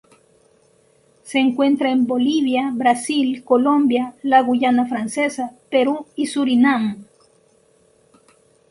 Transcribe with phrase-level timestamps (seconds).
[1.21, 7.05] Se encuentra en Bolivia, Brasil, Colombia, la Guayana francesa, Perú y Surinam.